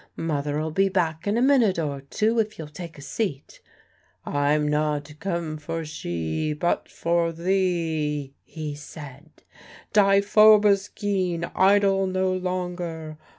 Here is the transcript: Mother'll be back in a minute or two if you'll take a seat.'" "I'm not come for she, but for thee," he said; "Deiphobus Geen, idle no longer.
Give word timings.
Mother'll 0.17 0.71
be 0.71 0.89
back 0.89 1.27
in 1.27 1.37
a 1.37 1.43
minute 1.43 1.77
or 1.77 2.01
two 2.01 2.39
if 2.39 2.57
you'll 2.57 2.69
take 2.69 2.97
a 2.97 3.03
seat.'" 3.03 3.61
"I'm 4.25 4.67
not 4.67 5.13
come 5.19 5.57
for 5.59 5.85
she, 5.85 6.53
but 6.53 6.89
for 6.89 7.31
thee," 7.31 8.33
he 8.43 8.73
said; 8.73 9.29
"Deiphobus 9.93 10.87
Geen, 10.91 11.51
idle 11.55 12.07
no 12.07 12.33
longer. 12.33 13.19